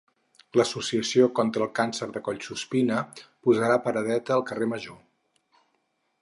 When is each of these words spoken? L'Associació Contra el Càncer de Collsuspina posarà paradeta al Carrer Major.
L'Associació 0.59 1.27
Contra 1.39 1.65
el 1.65 1.69
Càncer 1.79 2.07
de 2.15 2.23
Collsuspina 2.29 3.03
posarà 3.49 3.77
paradeta 3.85 4.35
al 4.39 4.45
Carrer 4.49 4.71
Major. 4.73 4.99